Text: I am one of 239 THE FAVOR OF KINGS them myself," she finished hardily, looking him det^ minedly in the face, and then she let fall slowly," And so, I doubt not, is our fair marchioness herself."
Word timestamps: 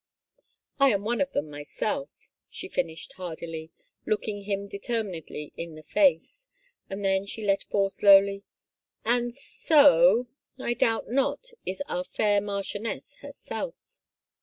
I 0.79 0.89
am 0.89 1.03
one 1.05 1.21
of 1.21 1.27
239 1.31 1.61
THE 1.61 1.65
FAVOR 1.65 2.01
OF 2.01 2.07
KINGS 2.07 2.09
them 2.09 2.09
myself," 2.09 2.31
she 2.49 2.67
finished 2.67 3.13
hardily, 3.17 3.71
looking 4.07 4.41
him 4.45 4.67
det^ 4.67 4.81
minedly 5.05 5.51
in 5.55 5.75
the 5.75 5.83
face, 5.83 6.49
and 6.89 7.05
then 7.05 7.27
she 7.27 7.45
let 7.45 7.61
fall 7.61 7.91
slowly," 7.91 8.43
And 9.15 9.31
so, 9.31 10.25
I 10.57 10.73
doubt 10.73 11.07
not, 11.09 11.51
is 11.67 11.83
our 11.87 12.03
fair 12.03 12.41
marchioness 12.41 13.17
herself." 13.17 14.01